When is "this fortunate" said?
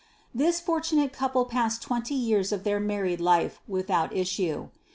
0.49-1.13